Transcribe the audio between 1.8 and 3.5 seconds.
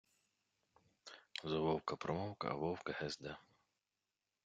промовка, а вовк гезде.